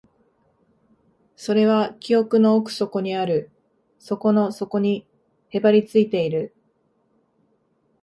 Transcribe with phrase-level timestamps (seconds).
[1.35, 3.51] それは記憶の奥底にある、
[3.99, 5.05] 底の底に
[5.49, 6.55] へばりついている